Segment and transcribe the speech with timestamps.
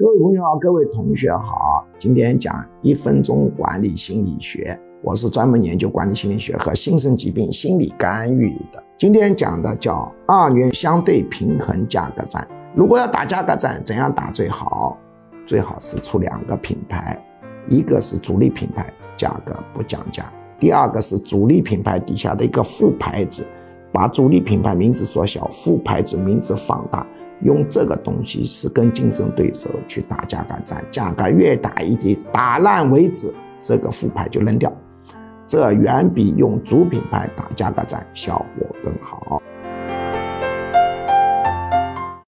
[0.00, 8.82] 各位朋友好，各位同学好，今天讲一分钟管理心理学，我是专门研究管理心理学和新生疾病心理干预的。
[8.96, 12.48] 今天讲的叫二元相对平衡价格战。
[12.74, 14.96] 如果要打价格战，怎样打最好？
[15.44, 17.22] 最好是出两个品牌，
[17.68, 20.24] 一个是主力品牌，价格不降价；
[20.58, 23.46] 第二个是主力品牌底下的一个副牌子，
[23.92, 27.06] 把主力品牌名字缩小，副牌子名字放大。
[27.42, 34.72] 用这个东西是跟竞争对手去打价格战，价格越打一低，打烂为止，这个副牌就扔掉，
[35.46, 39.42] 这远比用主品牌打价格战效果更好。